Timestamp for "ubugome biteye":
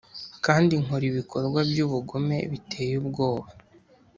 1.85-2.93